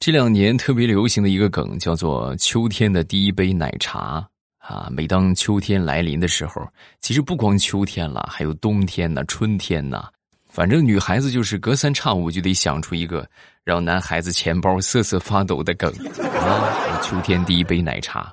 [0.00, 4.26] 这两年特别流行的一个梗叫做“秋天的第一杯奶茶”
[4.56, 4.88] 啊！
[4.90, 6.66] 每当秋天来临的时候，
[7.02, 10.08] 其实不光秋天了，还有冬天呢、春天呢。
[10.48, 13.28] 反正女孩子就是隔三差五就得想出一个
[13.62, 15.92] 让男孩子钱包瑟瑟发抖的梗
[16.32, 16.98] 啊！
[17.02, 18.32] 秋天第一杯奶茶。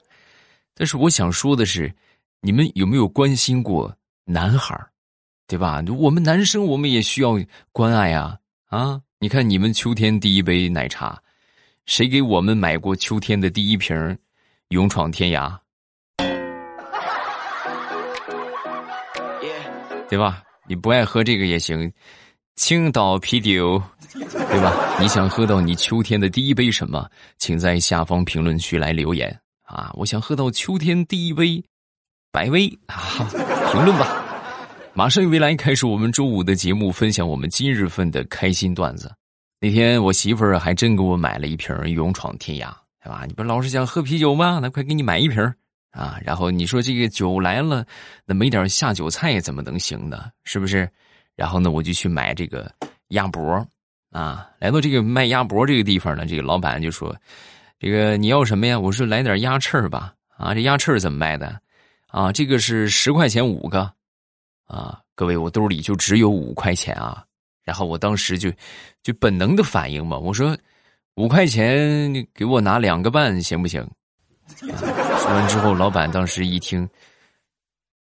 [0.73, 1.93] 但是我想说的是，
[2.39, 3.93] 你们有没有关心过
[4.23, 4.73] 男孩
[5.47, 5.83] 对吧？
[5.99, 7.37] 我们男生我们也需要
[7.73, 8.37] 关爱啊！
[8.67, 11.21] 啊，你看你们秋天第一杯奶茶。
[11.87, 14.17] 谁给我们买过秋天的第一瓶
[14.69, 15.57] 勇闯天涯？
[20.09, 20.43] 对吧？
[20.67, 21.89] 你不爱喝这个也行，
[22.57, 23.81] 青岛啤酒，
[24.11, 24.97] 对吧？
[24.99, 27.09] 你想喝到你秋天的第一杯什么？
[27.37, 29.89] 请在下方评论区来留言啊！
[29.93, 31.63] 我想喝到秋天第一杯
[32.33, 33.29] 白威啊！
[33.71, 34.25] 评论吧。
[34.93, 39.09] 马上未来开始我们周五的节目，分享我们今日份的开心段子。
[39.59, 42.71] 那天我媳妇儿还真给我买了一瓶勇闯天涯，
[43.03, 43.23] 对吧？
[43.27, 44.59] 你不老是想喝啤酒吗？
[44.61, 45.41] 那快给你买一瓶
[45.91, 46.19] 啊！
[46.23, 47.83] 然后你说这个酒来了，
[48.23, 50.29] 那没点下酒菜怎么能行呢？
[50.43, 50.87] 是不是？
[51.35, 52.71] 然后呢，我就去买这个
[53.09, 53.65] 鸭脖
[54.11, 54.47] 啊。
[54.59, 57.15] 来到这个卖鸭脖这个地方呢，这个老板就说
[57.79, 61.59] ：“这个你要什么呀？”我说：“来点鸭翅吧。”啊，这鸭翅怎么卖的？
[62.09, 63.91] 啊，这个是十块钱五个。
[64.67, 67.23] 啊，各位，我兜里就只有五块钱啊。
[67.67, 68.49] 然后我当时就，
[69.03, 70.57] 就本能的反应嘛，我说
[71.15, 73.85] 五块钱给我拿两个半行不行？
[74.55, 76.87] 说完之后，老板当时一听，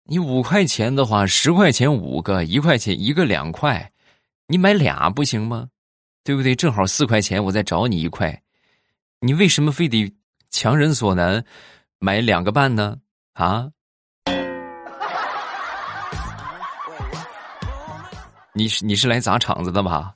[0.03, 3.91] 你五块钱的话，十块钱五个，一块钱一个两块，
[4.45, 5.67] 你买俩不行吗？
[6.23, 6.55] 对不对？
[6.55, 8.39] 正好四块钱，我再找你一块，
[9.19, 10.13] 你为什么非得
[10.51, 11.43] 强人所难
[11.97, 12.97] 买两个半呢？
[13.33, 13.71] 啊？
[18.57, 20.15] 你是你是来砸场子的吧？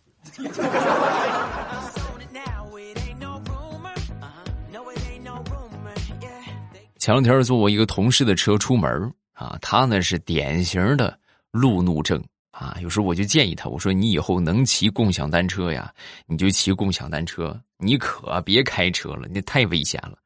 [6.97, 11.19] 前两天坐我一个同事的车出门啊，他呢是典型的
[11.51, 12.78] 路怒症啊。
[12.81, 15.94] 有时候我就建议他，我说你以后能骑共享单车呀，
[16.25, 20.17] 你就骑共享单车，你可别开车了，那太危险了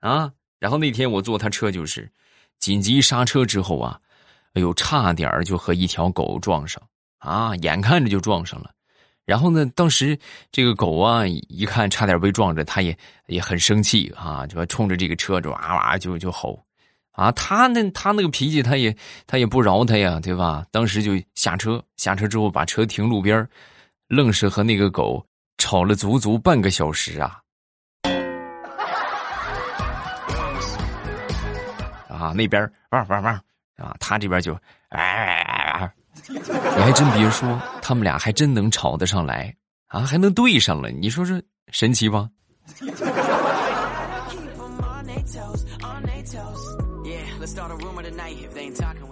[0.00, 0.30] 啊。
[0.58, 2.10] 然后那天我坐他车就是
[2.58, 3.98] 紧急刹车之后啊，
[4.52, 6.82] 哎呦，差点就和一条狗撞上。
[7.22, 8.70] 啊，眼看着就撞上了，
[9.24, 10.18] 然后呢，当时
[10.50, 16.60] 这个狗啊，一看差点被撞着，它也也很生气啊，就冲着这个车就哇哇就就吼，
[17.12, 18.92] 啊，他那他那个脾气，他也
[19.28, 20.66] 他也不饶他呀，对吧？
[20.72, 23.48] 当时就下车，下车之后把车停路边
[24.08, 25.24] 愣是和那个狗
[25.58, 27.38] 吵了足足半个小时啊！
[32.08, 33.32] 啊，那边汪汪汪
[33.76, 35.88] 啊，他这边就啊。
[36.82, 39.54] 还真别说，他们俩还真能吵得上来
[39.86, 40.90] 啊，还能对上了。
[40.90, 42.28] 你说这神奇吧？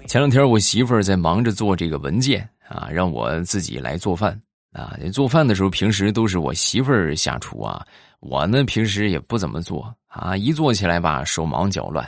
[0.09, 4.37] 前两天我媳妇儿在忙着做这个文件啊，让我自己来做饭
[4.73, 4.99] 啊。
[5.13, 7.87] 做饭的时候，平时都是我媳妇儿下厨啊，
[8.19, 10.37] 我呢平时也不怎么做啊。
[10.37, 12.05] 一做起来吧，手忙脚乱，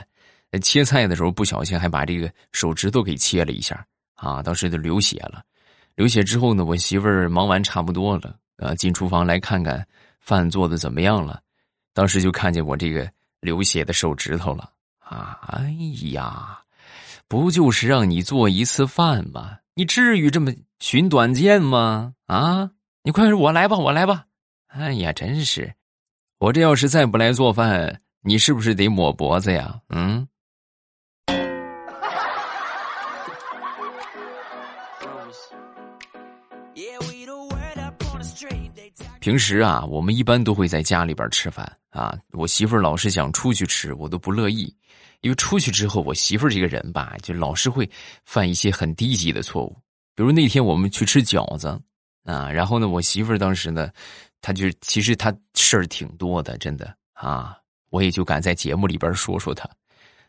[0.60, 3.86] 切菜的时候不小心还把这个手指头给切了一下。
[4.14, 5.42] 啊，当时就流血了，
[5.94, 9.86] 流血之后呢，我媳妇儿忙完差不多了，啊，进厨房来看看
[10.20, 11.40] 饭做的怎么样了，
[11.92, 13.10] 当时就看见我这个
[13.40, 14.70] 流血的手指头了，
[15.00, 15.70] 啊，哎
[16.12, 16.58] 呀，
[17.28, 19.58] 不就是让你做一次饭吗？
[19.74, 22.14] 你至于这么寻短见吗？
[22.26, 22.70] 啊，
[23.02, 24.26] 你快，我来吧，我来吧，
[24.68, 25.74] 哎呀，真是，
[26.38, 29.80] 我这要是再不来做饭，你是不是得抹脖子呀？
[29.90, 30.26] 嗯。
[39.22, 42.18] 平时啊，我们一般都会在家里边吃饭啊。
[42.32, 44.64] 我媳妇儿老是想出去吃，我都不乐意，
[45.20, 47.88] 因为出去之后，我媳妇儿这个人吧，就老是会
[48.24, 49.76] 犯一些很低级的错误。
[50.16, 51.68] 比如那天我们去吃饺子
[52.24, 53.88] 啊，然后呢，我媳妇儿当时呢，
[54.40, 57.56] 她就其实她事儿挺多的，真的啊，
[57.90, 59.70] 我也就敢在节目里边说说她，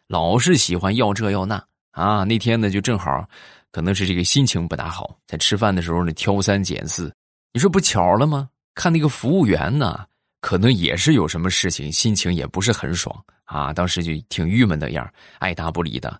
[0.07, 1.55] 老是喜欢要这要那
[1.89, 2.23] 啊。
[2.23, 3.27] 那天呢，就正好
[3.71, 7.11] 可能是这个心情不大好，在吃饭的时候呢，挑三拣四，
[7.53, 8.47] 你说不巧了吗？
[8.75, 10.05] 看那个服务员呢，
[10.41, 13.71] 可能也是有什么事情，心情也不是很爽啊。
[13.71, 15.09] 当时就挺郁闷的样
[15.39, 16.19] 爱答不理的。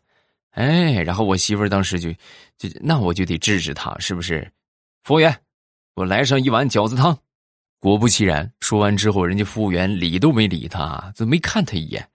[0.52, 2.12] 哎，然后我媳妇儿当时就
[2.58, 4.50] 就那我就得治治他，是不是？
[5.04, 5.36] 服务员，
[5.96, 7.18] 我来上一碗饺子汤。
[7.80, 12.08] 果不其然，说完之后，人家服务员理都没理他，就没看他一眼。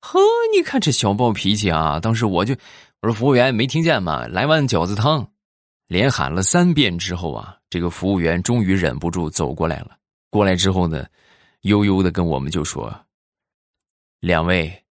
[0.00, 0.20] 呵，
[0.54, 1.98] 你看这小暴脾气啊！
[1.98, 2.54] 当时我就
[3.00, 4.26] 我说服务员没听见吗？
[4.26, 5.29] 来碗饺子汤。
[5.90, 9.96] 连喊了三遍之后啊，这个服务员终于忍不住走过来了。
[10.30, 11.04] 过来之后呢，
[11.62, 12.96] 悠悠的跟我们就说
[14.20, 14.84] ：“两位，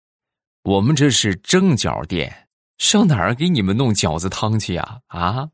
[0.64, 2.48] 我们这是蒸饺店，
[2.78, 4.98] 上哪儿给你们弄饺子汤去呀？
[5.06, 5.48] 啊？”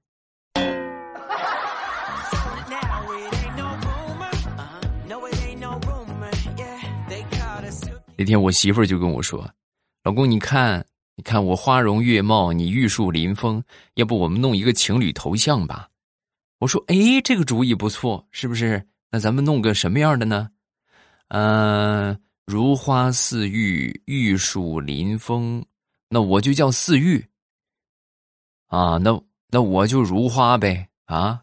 [8.16, 9.46] 那天我媳妇儿就跟我说
[10.04, 13.62] ：“老公，你看，你看我花容月貌，你玉树临风，
[13.94, 15.88] 要不我们弄一个情侣头像吧？”
[16.58, 18.84] 我说：“哎，这个主意不错，是不是？
[19.10, 20.50] 那咱们弄个什么样的呢？
[21.28, 25.64] 嗯，如花似玉，玉树临风，
[26.08, 27.24] 那我就叫似玉。
[28.66, 31.42] 啊，那那我就如花呗，啊。”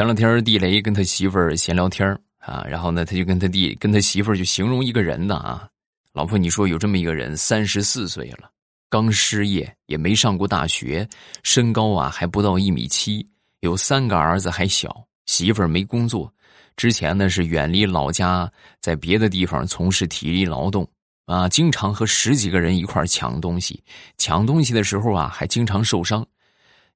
[0.00, 2.08] 前两天地雷跟他媳妇儿闲聊天
[2.38, 5.68] 啊，然后呢，他就跟他弟跟他媳妇儿就形容一个人呢啊，
[6.14, 8.50] 老婆，你说有这么一个人，三十四岁了，
[8.88, 11.06] 刚失业，也没上过大学，
[11.42, 13.28] 身高啊还不到一米七，
[13.60, 16.32] 有三个儿子还小，媳妇儿没工作，
[16.78, 18.50] 之前呢是远离老家，
[18.80, 20.88] 在别的地方从事体力劳动
[21.26, 23.78] 啊，经常和十几个人一块抢东西，
[24.16, 26.26] 抢东西的时候啊还经常受伤，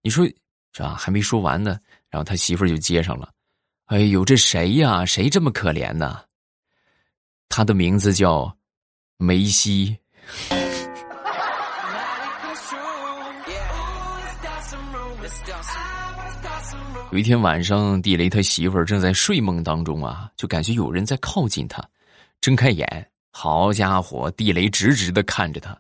[0.00, 0.26] 你说
[0.72, 1.78] 这还没说完呢。
[2.14, 3.28] 然后他媳妇儿就接上了，
[3.86, 5.04] 哎呦，这谁呀？
[5.04, 6.20] 谁这么可怜呢？
[7.48, 8.56] 他的名字叫
[9.16, 9.98] 梅西。
[17.10, 21.82] 有一天晚上，地雷他媳妇儿正在睡梦当中啊，就感觉有人在靠近他，
[22.40, 25.76] 睁开眼，好家伙，地雷直直的看着他，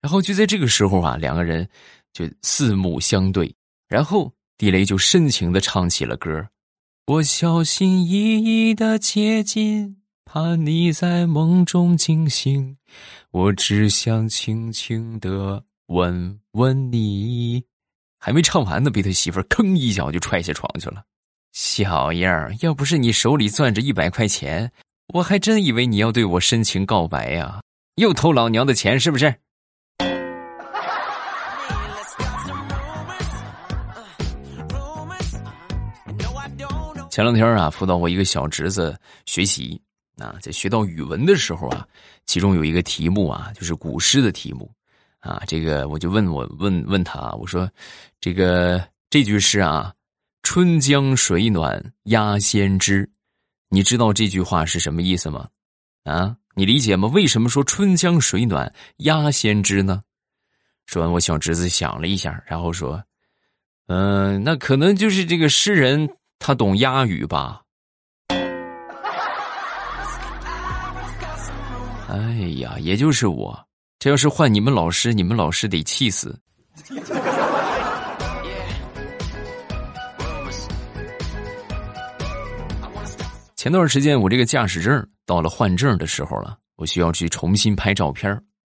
[0.00, 1.68] 然后就在这个时候啊，两个人
[2.12, 3.52] 就四目相对，
[3.88, 4.32] 然后。
[4.56, 6.48] 地雷就深情的唱起了歌
[7.06, 12.76] 我小心翼翼的接近，怕你在梦中惊醒。
[13.30, 17.64] 我只想轻轻的吻吻你。
[18.18, 21.04] 还没唱完呢，被他媳妇儿吭一脚就踹下床去了。
[21.52, 24.72] 小样儿，要不是你手里攥着一百块钱，
[25.12, 27.60] 我还真以为你要对我深情告白呀！
[27.96, 29.34] 又偷老娘的钱是不是？
[37.14, 39.80] 前两天啊，辅导我一个小侄子学习
[40.16, 41.86] 啊，在学到语文的时候啊，
[42.26, 44.68] 其中有一个题目啊，就是古诗的题目
[45.20, 45.40] 啊。
[45.46, 47.70] 这个我就问我问问他，我说
[48.20, 49.94] 这个这句诗啊
[50.42, 53.08] ，“春江水暖鸭先知”，
[53.70, 55.46] 你知道这句话是什么意思吗？
[56.02, 57.06] 啊，你理解吗？
[57.14, 60.02] 为什么说“春江水暖鸭先知”呢？
[60.86, 63.00] 说完，我小侄子想了一下，然后说
[63.86, 67.62] ：“嗯，那可能就是这个诗人。”他懂鸭语吧？
[72.08, 72.18] 哎
[72.58, 73.66] 呀，也就是我，
[73.98, 76.38] 这要是换你们老师，你们老师得气死。
[83.56, 88.30] 前段时间我这个驾驶证到了换证的时候了，我需要去重新拍照片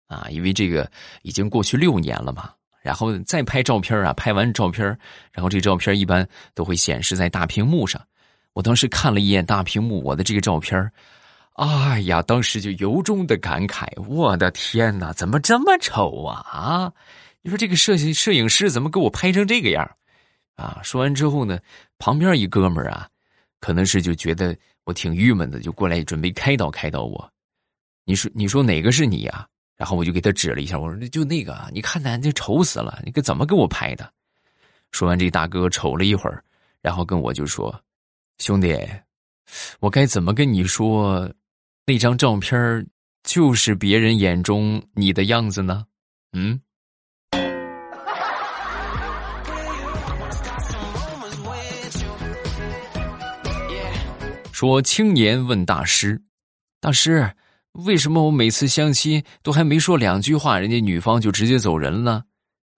[0.08, 0.90] 啊，因为这个
[1.22, 2.52] 已经过去六年了嘛。
[2.82, 4.86] 然后再拍照片啊，拍完照片，
[5.32, 8.02] 然后这照片一般都会显示在大屏幕上。
[8.54, 10.92] 我当时看了一眼大屏幕，我的这个照片，
[11.54, 16.46] 哎呀，当时就由衷的感慨：我的天哪，怎么这么丑啊！
[16.50, 16.94] 啊，
[17.42, 19.90] 你说这个摄影摄影师怎么给我拍成这个样？
[20.56, 21.60] 啊，说完之后呢，
[21.98, 23.08] 旁边一哥们儿啊，
[23.60, 24.56] 可能是就觉得
[24.86, 27.32] 我挺郁闷的，就过来准备开导开导我。
[28.06, 29.48] 你说，你说哪个是你呀？
[29.80, 34.12] 然后我就给他指了一下，我说：“就那个，你看咱这丑死了，你给怎么给我拍的？”
[34.92, 36.44] 说完，这大哥瞅了一会儿，
[36.82, 37.74] 然后跟我就说
[38.40, 38.78] ：“兄弟，
[39.80, 41.32] 我该怎么跟你说？
[41.86, 42.86] 那张照片
[43.24, 45.86] 就是别人眼中你的样子呢？”
[46.34, 46.60] 嗯。
[54.52, 56.22] 说青年问大师
[56.82, 57.32] ：“大师。”
[57.74, 62.26] 为什么我每次相亲都还没说两句话，人家女方就直接走人了？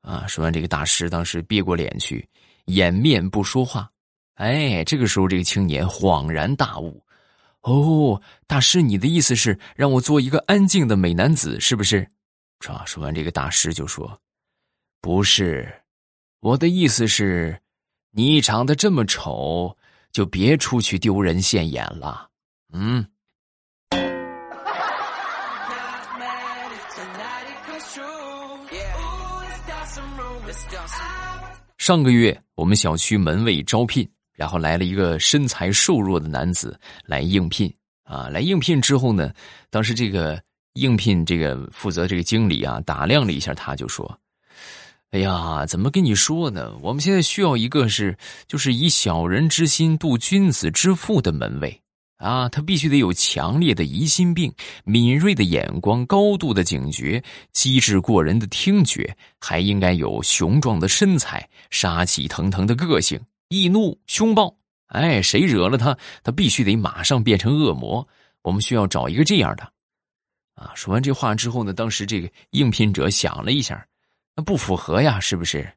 [0.01, 0.25] 啊！
[0.27, 2.27] 说完这个大师当时别过脸去，
[2.65, 3.89] 掩面不说话。
[4.35, 7.03] 哎，这个时候这个青年恍然大悟：
[7.61, 12.07] 哦，大师，你的意思是让我做一个安静的美男子，是不是？
[12.67, 12.83] 啊！
[12.85, 14.19] 说完这个大师就说：
[14.99, 15.71] 不是，
[16.41, 17.59] 我的意思是，
[18.11, 19.75] 你长得这么丑，
[20.11, 22.27] 就别出去丢人现眼了。
[22.73, 23.05] 嗯。
[31.81, 37.73] 上个月，我们小区门卫招聘，然后来了一个身材瘦弱的男子来应聘。
[38.03, 39.33] 啊，来应聘之后呢，
[39.71, 40.39] 当时这个
[40.73, 44.15] 应聘这个负责这个经理啊，打量了一下他，就说
[45.09, 46.71] ：“哎呀，怎么跟你说呢？
[46.83, 51.81] 我们现在需要一个是，就是以小人之心度君子之腹的门卫
[52.21, 64.55] 啊，他必须得有强烈的疑心病、敏锐的眼光、高度的警觉、机智过人的听觉，还应该有雄壮的身材、杀气腾腾的个性、易怒凶暴。
[64.89, 68.07] 哎，谁惹了他，他必须得马上变成恶魔。
[68.43, 69.63] 我们需要找一个这样的。
[70.53, 73.83] 啊，说完这话之后呢，当时这个应聘者想了一下。
[74.35, 75.67] 那不符合呀，是不是？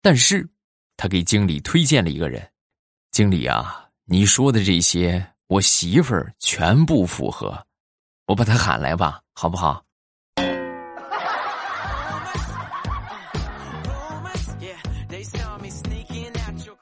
[0.00, 0.48] 但是，
[0.96, 2.48] 他给经理推荐了一个人。
[3.10, 7.60] 经理啊，你说的这些，我媳妇儿全部符合。
[8.28, 9.82] 我把她喊来吧，好不好？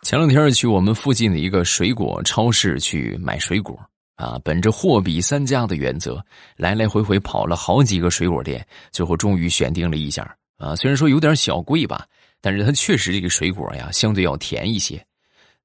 [0.02, 3.74] 前两天去我们附近的一个水果超市去买水果
[4.16, 6.22] 啊，本着货比三家的原则，
[6.58, 10.22] 来来回回跑了好几个水果店，最后终于选定了一家。
[10.58, 12.06] 啊，虽然说有点小贵吧，
[12.42, 15.02] 但是它确实这个水果呀，相对要甜一些。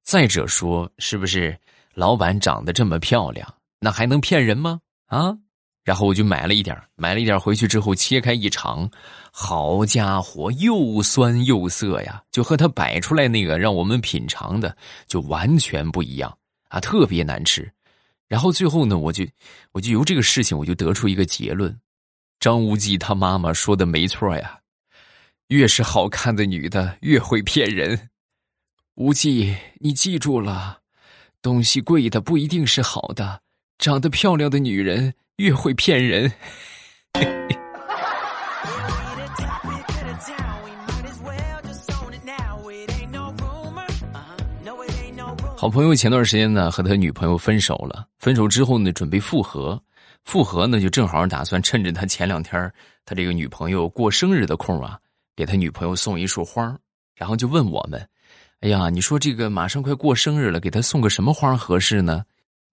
[0.02, 1.54] 再者说，是不是
[1.94, 3.46] 老板长得这么漂亮，
[3.78, 4.80] 那还能骗人吗？
[5.06, 5.36] 啊！
[5.84, 8.90] 然后我就买了一点，买了一点回去之后切开一尝，
[9.30, 14.74] 好家伙，又酸又涩呀，就和他摆出来那个让我们品尝的
[15.06, 16.36] 就完全不一样
[16.68, 17.70] 啊，特别难吃。
[18.26, 19.26] 然后最后呢，我就
[19.72, 21.78] 我就由这个事情我就得出一个结论：
[22.40, 24.58] 张无忌他妈妈说的没错呀。
[25.48, 28.08] 越是好看的女的，越会骗人。
[28.94, 30.78] 无忌，你记住了，
[31.44, 33.38] 东西贵的不一定是好的，
[33.76, 36.32] 长得漂亮的女人越会骗人。
[45.54, 48.06] 好朋友前段时间呢，和他女朋友分手了。
[48.18, 49.78] 分手之后呢，准备复合。
[50.24, 52.72] 复合呢，就正好打算趁着他前两天
[53.04, 54.98] 他这个女朋友过生日的空啊。
[55.36, 56.74] 给他女朋友送一束花，
[57.14, 58.08] 然后就问我们
[58.64, 62.24] ：“哎呀，你说这个马上快过生日了，给他送个什么花合适呢？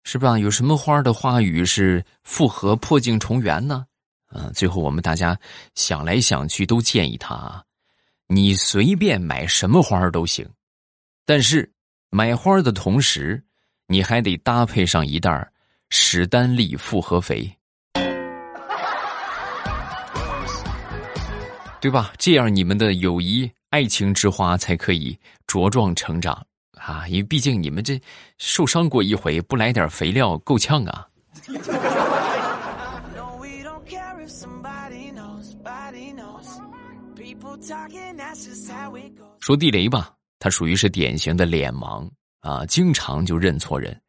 [0.05, 0.39] 是吧？
[0.39, 3.85] 有什么花的花语是复合、破镜重圆呢？”
[4.33, 5.37] 嗯，最后我们大家
[5.75, 7.61] 想来想去，都建议他啊，
[8.27, 10.47] 你随便买什么花都行，
[11.25, 11.69] 但是
[12.09, 13.43] 买花的同时，
[13.87, 15.45] 你还得搭配上一袋
[15.89, 17.53] 史丹利复合肥。
[21.81, 22.13] 对吧？
[22.17, 25.17] 这样你们的友谊、爱情之花才可以
[25.51, 26.31] 茁壮成长
[26.77, 27.05] 啊！
[27.09, 27.99] 因为毕竟你们这
[28.37, 31.05] 受伤过一回，不来点肥料够呛啊。
[39.41, 43.99] 说地雷吧，他属于是典型的脸盲啊，经常就认错人。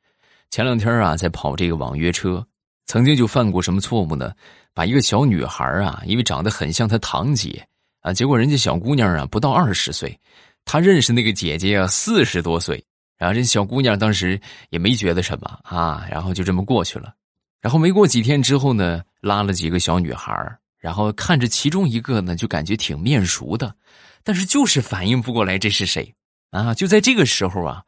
[0.51, 2.47] 前两天啊，在跑这个网约车，
[2.87, 4.33] 曾经就犯过什么错误呢？
[4.73, 7.67] 把一个小女孩啊，因为长得很像她堂姐
[8.03, 10.17] 啊，结果人家小姑娘啊不到二十岁，
[10.65, 12.85] 他认识那个姐姐啊四十多岁，
[13.17, 14.41] 然后这小姑娘当时
[14.71, 17.15] 也没觉得什么啊，然后就这么过去了。
[17.61, 20.35] 然后没过几天之后呢，拉了几个小女孩
[20.79, 23.75] 然后看着其中一个呢，就感觉挺面熟的，
[24.23, 26.15] 但是就是反应不过来这是谁
[26.51, 26.75] 啊。
[26.75, 27.83] 就在这个时候啊，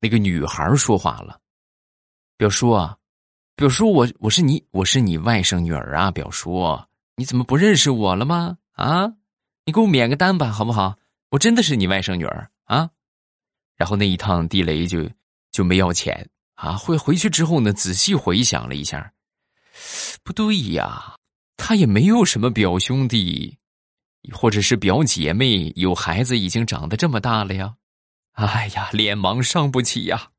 [0.00, 1.38] 那个女孩说话了
[2.38, 2.96] ：“表叔啊。”
[3.56, 6.10] 表叔，我我是你，我是你外甥女儿啊！
[6.10, 6.80] 表叔，
[7.16, 8.56] 你怎么不认识我了吗？
[8.72, 9.12] 啊，
[9.66, 10.96] 你给我免个单吧，好不好？
[11.30, 12.90] 我真的是你外甥女儿啊！
[13.76, 15.08] 然后那一趟地雷就
[15.52, 16.76] 就没要钱啊。
[16.76, 19.12] 回回去之后呢，仔细回想了一下，
[20.24, 21.14] 不对呀，
[21.56, 23.56] 他也没有什么表兄弟，
[24.32, 27.76] 或者是表姐妹，有孩子已经长得这么大了呀。
[28.32, 30.30] 哎呀，脸盲伤不起呀。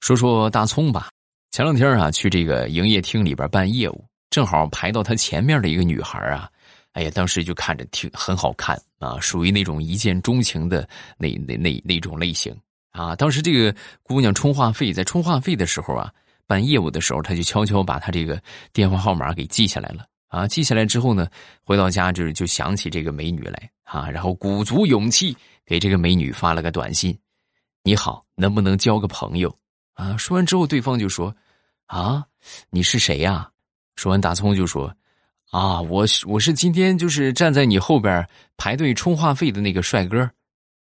[0.00, 1.08] 说说大葱吧，
[1.56, 6.50] 前两天啊，去这个营业厅里边办业务，正好排到他前面的一个女孩啊，
[6.92, 10.86] 哎呀，当时就看着挺很好看啊，属于那种一见钟情的
[11.16, 12.54] 那那那那种类型
[12.90, 13.16] 啊。
[13.16, 16.12] 当时这个姑娘充话费，在充话费的时候啊，
[16.46, 18.38] 办业务的时候，他就悄悄把他这个
[18.74, 20.46] 电话号码给记下来了啊。
[20.46, 21.26] 记下来之后呢，
[21.64, 25.34] 回到家就是就想起这个美女来啊，然后鼓足勇气
[25.64, 27.18] 给这个美女发了个短信
[27.82, 29.50] ：“你好，能不能交个朋友？”
[29.96, 30.14] 啊！
[30.18, 31.34] 说完之后，对方就说
[31.86, 32.24] ：“啊，
[32.70, 33.50] 你是谁呀？”
[33.96, 34.94] 说完，大葱就说
[35.50, 40.28] ：“啊，我我是今天就是站在你后边排队充话费的那个帅哥。”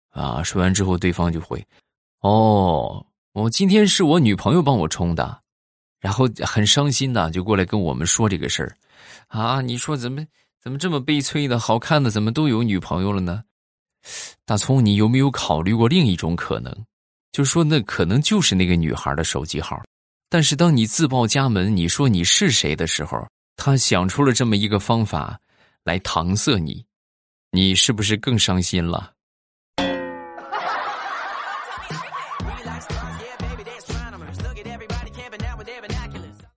[0.09, 0.43] 啊！
[0.43, 1.65] 说完之后，对方就会
[2.21, 5.41] ：“哦，我今天是我女朋友帮我充的。”
[5.99, 8.75] 然后很伤心的就过来跟我们说这个事儿。
[9.27, 9.59] 啊！
[9.61, 10.23] 你说怎么
[10.61, 11.57] 怎么这么悲催的？
[11.57, 13.43] 好看的怎么都有女朋友了呢？
[14.45, 16.85] 大葱，你有没有考虑过另一种可能？
[17.31, 19.81] 就说那可能就是那个女孩的手机号，
[20.33, 23.23] 但是当你自报家门，你说你是谁的时候，
[23.55, 25.39] 他想出了这么一个方法
[25.83, 26.83] 来搪塞你，
[27.51, 29.11] 你是不是更伤心了？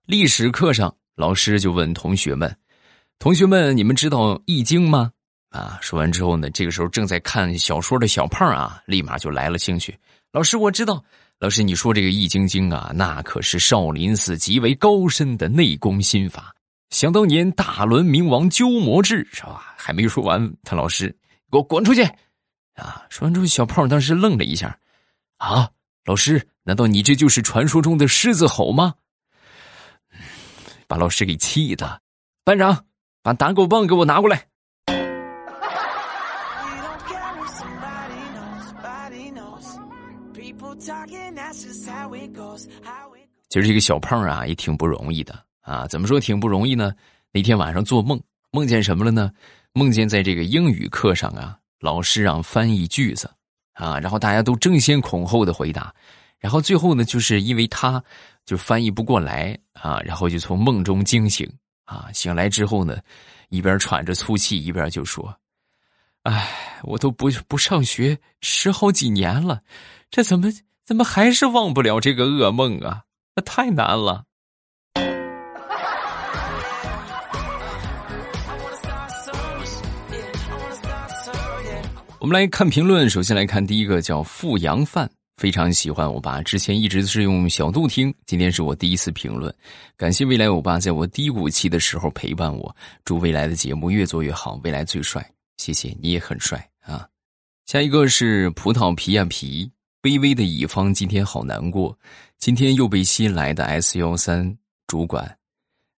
[0.07, 2.57] 历史课上，老师就问同学们
[3.19, 5.11] ：“同学们，你们知道《易经》吗？”
[5.53, 9.95] 啊，说完之后呢，这个时候正在看小说的小胖啊，立马就来了兴趣。
[10.31, 11.05] 老师，我知道。
[11.39, 16.51] 老师，你说这个《易筋经》啊，那可是少林寺极为高深的内功心法。
[16.89, 19.75] 想当年大轮明王鸠摩智是吧？
[19.77, 21.15] 还没说完，他老师
[21.51, 22.01] 给我滚出去！
[22.73, 24.75] 啊，说完之后，小胖当时愣了一下。
[25.37, 25.69] 啊，
[26.05, 28.95] 老师，难道你这就是传说中的狮子吼吗？
[30.87, 32.01] 把老师给气的，
[32.43, 32.85] 班长，
[33.21, 34.47] 把打狗棒给我拿过来。
[43.49, 46.93] 其实这个小胖啊也挺不容易的啊，怎么说挺不容易呢？
[47.31, 49.31] 那天晚上做梦，梦见什么了呢？
[49.73, 53.29] 梦见在这个英语课上啊，老师让翻译句子
[53.73, 55.93] 啊，然后大家都争先恐后的回答，
[56.39, 58.03] 然后最后呢，就是因为他
[58.45, 59.57] 就翻译不过来。
[59.73, 61.47] 啊，然后就从梦中惊醒，
[61.85, 62.97] 啊，醒来之后呢，
[63.49, 65.31] 一边喘着粗气，一边就说
[66.23, 66.49] ：“哎，
[66.81, 69.61] 我都不不上学十好几年了，
[70.09, 70.49] 这怎么
[70.87, 73.01] 怎么还是忘不了这个噩梦啊？
[73.35, 74.23] 那太难了。”
[82.19, 85.11] 我们来看评论，首先来看第一个叫富阳饭。
[85.35, 89.53] 非常喜欢欧巴，之前一直是用小度听，今天是我第一次评论，
[89.95, 97.07] 感谢未来欧巴在我低谷期的时候陪伴我，祝未来的节目越做越好，未来最帅，谢谢你也很帅啊。
[97.67, 99.69] 下一个是葡萄皮呀皮，
[100.07, 101.93] 卑微的乙方今天好难过，
[102.37, 105.37] 今天又被新来的 S 幺三主管，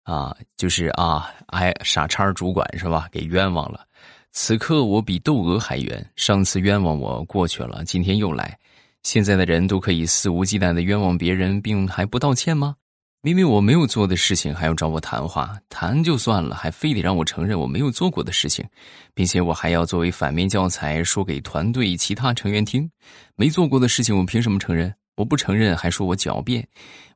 [0.05, 3.07] 啊，就是啊，哎傻叉主管是吧？
[3.13, 3.87] 给冤枉了，
[4.33, 8.59] 此刻我比窦娥还冤，上次冤枉我过去了，今天又来。
[9.03, 12.77] 现在的人都可以肆无忌惮的冤枉别人，并还不道歉吗？
[13.21, 18.65] 明明我没有做的事情，还要找我谈话，谈就算了，还非得让我承认我没有做过的事情，
[19.13, 22.89] 并且我还要作为反面教材说给团队其他成员听。
[23.35, 24.95] 没做过的事情，我凭什么承认？
[25.17, 26.67] 我不承认，还说我狡辩。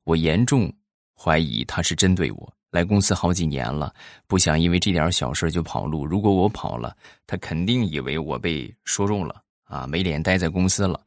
[0.02, 0.72] 我严重
[1.16, 2.52] 怀疑他是针对我。
[2.72, 3.94] 来公司好几年了，
[4.26, 6.04] 不想因为这点小事就跑路。
[6.04, 6.96] 如果我跑了，
[7.28, 11.00] 他肯定以为我被说中了啊，没脸待在公司了。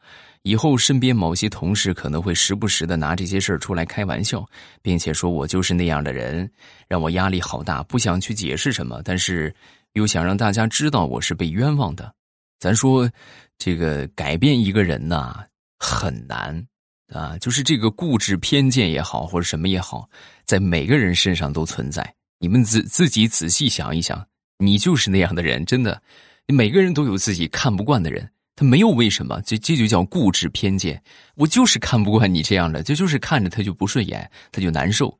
[0.45, 4.47] 以后身边某些同事可能会时不时的拿这些事儿出来开玩笑，
[4.79, 6.47] 并且说我就是那样的人，
[6.87, 9.51] 让我压力好大，不想去解释什么，但是
[9.93, 12.13] 又想让大家知道我是被冤枉的。
[12.59, 13.09] 咱说，
[13.57, 15.43] 这个改变一个人呐
[15.79, 16.63] 很难
[17.11, 20.07] 啊，就是这个固执偏见也好，或者什么也好，
[20.45, 22.13] 在每个人身上都存在。
[22.37, 24.23] 你们自自己仔细想一想，
[24.59, 25.99] 你就是那样的人，真的，
[26.45, 28.29] 每个人都有自己看不惯的人。
[28.55, 31.01] 他没有为什么，这这就叫固执偏见。
[31.35, 35.15] 我就是看不惯你这样的，这就是看着他就不顺眼，他就难受，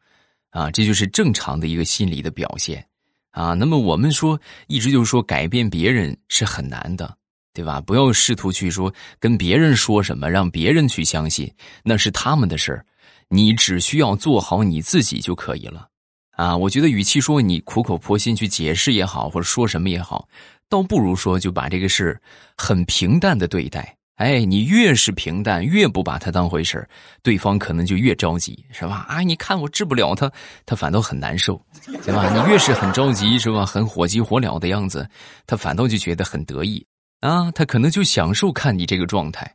[0.52, 2.86] 啊，这就是正常的一个心理的表现，
[3.32, 3.54] 啊。
[3.54, 7.14] 那么我们说，一直就是说改变别人是很难的，
[7.54, 7.82] 对吧？
[7.82, 11.52] 不要试图去说跟别人说什么，让别人去相信，
[11.84, 12.86] 那是他们的事儿，
[13.28, 15.90] 你只需要做好你自己就可以了，
[16.32, 16.56] 啊。
[16.56, 20.26] 我觉得，与其说你苦口婆心去解释也好，或者说什么也好。
[20.70, 22.20] 倒不如说，就把这个事
[22.58, 23.96] 很平淡的对待。
[24.16, 26.88] 哎，你越是平淡，越不把他当回事
[27.22, 29.06] 对方可能就越着急，是吧？
[29.10, 30.32] 啊，你看我治不了他，
[30.66, 31.62] 他反倒很难受，
[32.06, 32.34] 对吧？
[32.34, 33.66] 你越是很着急，是吧？
[33.66, 35.06] 很火急火燎的样子，
[35.46, 36.86] 他反倒就觉得很得意
[37.20, 39.54] 啊，他可能就享受看你这个状态，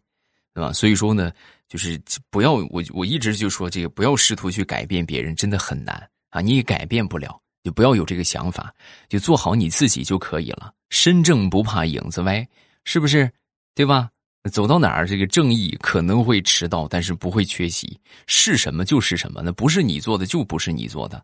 [0.52, 0.70] 对吧？
[0.74, 1.32] 所以说呢，
[1.66, 7.40] 就是不要我我一直就说这个，不要试图去改变别人，真的很难啊，你也改变不了。
[7.62, 8.72] 就不要有这个想法，
[9.08, 10.72] 就做好你自己就可以了。
[10.90, 12.46] 身正不怕影子歪，
[12.84, 13.30] 是不是？
[13.74, 14.10] 对吧？
[14.50, 18.00] 走到哪儿，这个正义可能会迟到，但是不会缺席。
[18.26, 21.22] 是什么就是什么，那不是你做的就不是你做的，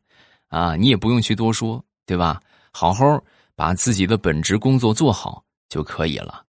[0.48, 2.40] 啊，你也不用去多说，对吧？
[2.72, 3.04] 好好
[3.54, 6.44] 把自己的本职工作做好就可以了。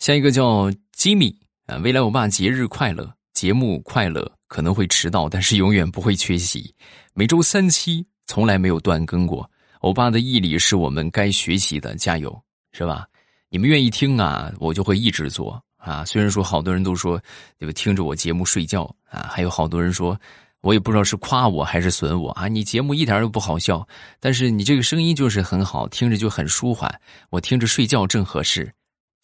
[0.00, 1.34] 下一个叫吉米
[1.66, 6.74] 啊，未来我爸节日快乐，节目快乐，可能会迟到，但是永远不会缺席，
[7.14, 8.04] 每周三期。
[8.26, 9.48] 从来没有断更过，
[9.80, 12.34] 欧巴的毅力是我们该学习的，加油，
[12.72, 13.06] 是吧？
[13.50, 16.04] 你们愿意听啊，我就会一直做啊。
[16.04, 17.20] 虽然说好多人都说，
[17.58, 17.72] 对吧？
[17.72, 20.18] 听着我节目睡觉啊，还有好多人说，
[20.62, 22.48] 我也不知道是夸我还是损我啊。
[22.48, 23.86] 你节目一点都不好笑，
[24.18, 26.92] 但是你这个声音就是很好，听着就很舒缓，
[27.30, 28.72] 我听着睡觉正合适。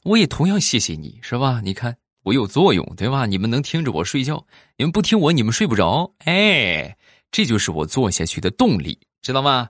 [0.05, 1.61] 我也同样谢谢你，是吧？
[1.65, 3.27] 你看我有作用，对吧？
[3.27, 6.97] 你们能听着我睡觉，你们不听我，你们睡不着，哎。
[7.31, 9.69] 这就是我做下去的动力，知道吗？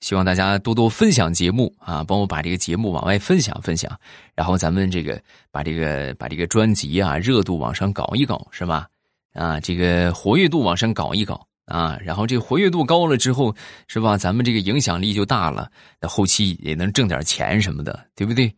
[0.00, 3.98] 希望大家多多分享节目啊，帮我把这个节目往外分享分享，
[4.34, 8.86] 然后咱们这个把这个把这个专辑啊热度往上搞一搞，是吧？
[9.34, 13.54] 啊，这个活跃度往上搞一搞啊，然后这个活跃度高了之后，
[13.88, 14.16] 是吧？
[14.16, 15.68] 咱们这个影响力就大了，
[16.00, 18.54] 那后期也能挣点钱什么的，对不对？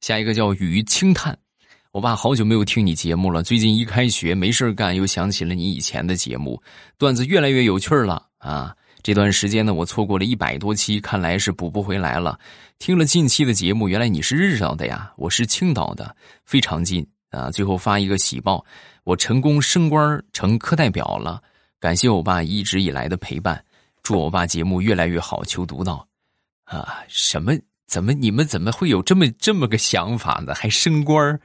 [0.00, 1.36] 下一个叫雨轻叹，
[1.94, 6.60] 我爸好久没有听你节目了，最近一开学没事干，又想起了你以前的节目，
[6.98, 8.74] 段子越来越有趣了啊。
[9.00, 12.36] 这段时间呢，我错过了一百多期，看来是补不回来了。
[12.80, 17.48] 听了近期的节目，原来你是日照的呀，我是青岛的，非常近啊。
[17.48, 18.64] 最后发一个喜报，
[19.04, 21.40] 我成功升官成课代表了，
[21.78, 23.64] 感谢我爸一直以来的陪伴，
[24.02, 26.04] 祝我爸节目越来越好，求读到。
[26.64, 27.52] 啊，什么？
[27.86, 30.52] 怎么你们怎么会有这么这么个想法呢？
[30.56, 31.40] 还升官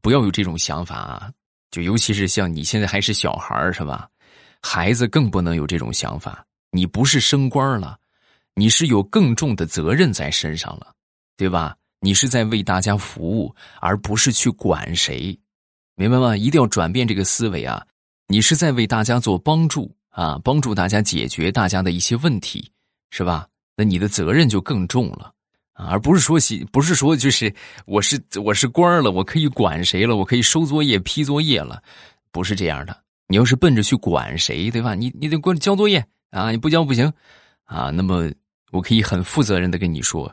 [0.00, 1.30] 不要有这种想法啊！
[1.70, 4.08] 就尤其是像你现在还是小孩是吧？
[4.62, 6.44] 孩子更不能有这种想法。
[6.70, 7.98] 你不是升官了，
[8.54, 10.92] 你是有更重的责任在身上了，
[11.36, 11.76] 对吧？
[12.00, 15.38] 你是在为大家服务，而不是去管谁，
[15.94, 16.36] 明白吗？
[16.36, 17.84] 一定要转变这个思维啊！
[18.28, 22.70] 你是在为大家做帮助啊，帮助大家解决大家的一些问题，
[23.10, 23.48] 是吧？
[23.76, 25.32] 那你的责任就更重了，
[25.76, 26.38] 而不是说
[26.72, 27.52] 不是说就是
[27.86, 31.82] 我是我是官了，我可以管谁了，我可以收作业、批作业了，
[32.32, 32.96] 不是这样的。
[33.28, 34.94] 你要是奔着去管谁，对吧？
[34.94, 36.04] 你你得给我交作业。
[36.30, 37.10] 啊，你不交不行，
[37.64, 38.30] 啊，那么
[38.72, 40.30] 我可以很负责任的跟你说，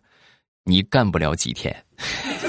[0.63, 1.73] 你干不了几天，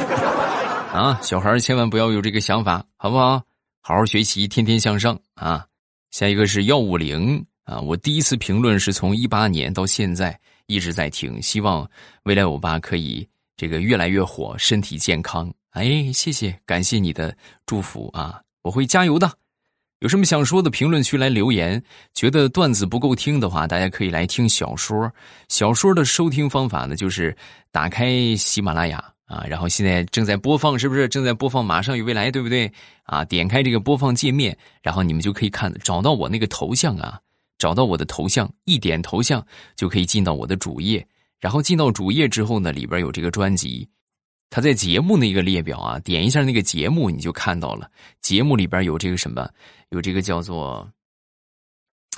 [0.91, 3.43] 啊，小孩千万不要有这个想法，好不好？
[3.81, 5.67] 好好学习，天天向上啊！
[6.11, 11.89] 下一个是幺五零啊，我第一次评论是从一八年到现在一直在听，希望
[12.25, 15.53] 未来我爸可以这个越来越火，身体健康。
[15.71, 19.31] 哎，谢谢，感谢你的祝福啊，我会加油的。
[20.01, 21.83] 有什么想说的，评论区来留言。
[22.13, 25.11] 觉得段子不够听的话，大家可以来听小说。
[25.49, 27.35] 小说的收听方法呢，就是
[27.73, 31.65] 打开喜马拉雅啊，然后现在正在播放，是不是正在播放？
[31.65, 32.71] 马上与未来，对不对？
[33.05, 37.19] 啊，点开这个播放界面，然后你们就可以看找到我那个头像啊，
[37.59, 39.45] 找到我的头像，一点头像
[39.77, 41.07] 就可以进到我的主页。
[41.41, 43.89] 然后进到主页之后呢，里边有这个专辑。
[44.51, 47.91] 他在节目那个列表啊，点一下那个节目，你就看到了。
[48.21, 49.49] 节目里边有这个什么，
[49.89, 50.89] 有这个叫做，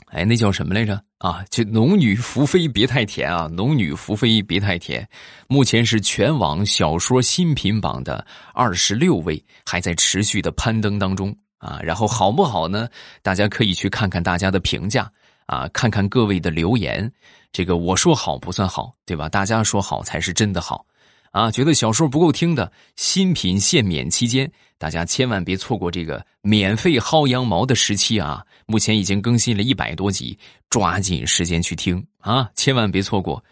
[0.09, 1.03] 哎，那叫什么来着？
[1.19, 5.03] 啊，就《农女福妃别太甜》啊，《农女福妃别太甜》，
[5.49, 11.81] 目前是全网小说新品榜的二十六位，还在持续的攀登当中啊。
[11.83, 12.87] 然后好不好呢？
[13.23, 15.11] 大家可以去看看大家的评价
[15.47, 17.11] 啊，看看各位的留言。
[17.53, 19.29] 这个我说好不算好，对吧？
[19.29, 20.85] 大家说好才是真的好。
[21.33, 28.43] 啊，觉得小说不够听的，新品限免期间，大家千万别错过这个免费薅羊毛的时期啊！
[28.67, 30.39] 目前已经更新了一百多集，
[30.71, 33.43] 抓紧时间去听啊，千万别错过。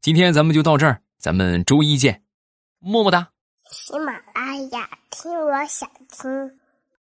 [0.00, 2.22] 今天咱们就到这儿，咱们周一见，
[2.80, 3.28] 么么哒。
[3.70, 6.63] 喜马拉雅听，我想听。